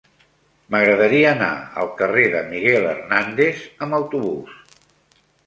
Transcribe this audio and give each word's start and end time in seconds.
M'agradaria 0.75 1.27
anar 1.33 1.49
al 1.81 1.91
carrer 1.99 2.23
de 2.37 2.41
Miguel 2.55 2.89
Hernández 2.95 3.61
amb 3.87 4.01
autobús. 4.01 4.59